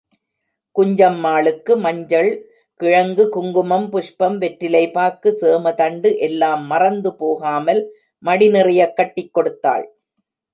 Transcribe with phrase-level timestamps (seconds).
[0.75, 2.29] குஞ்சம்மாளுக்கு மஞ்சள்
[2.79, 7.81] கிழங்கு, குங்குமம், புஷ்பம், வெற்றிலைபாக்கு, சேமதண்டு எல்லாம் மறந்து போகாமல்
[8.23, 9.85] மடி நிறையக் கட்டிக் கொடுத்தாள்.